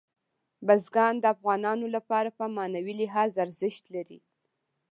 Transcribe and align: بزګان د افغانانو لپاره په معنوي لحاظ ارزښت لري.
بزګان 0.67 1.15
د 1.19 1.25
افغانانو 1.35 1.85
لپاره 1.95 2.29
په 2.37 2.45
معنوي 2.55 2.93
لحاظ 3.01 3.31
ارزښت 3.45 3.83
لري. 3.95 4.19